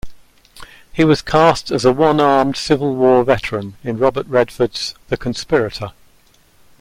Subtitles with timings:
[0.91, 5.91] He was cast as a one-armed Civil War veteran in Robert Redford's "The Conspirator".